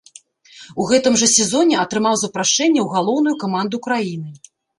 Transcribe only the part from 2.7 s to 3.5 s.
ў галоўную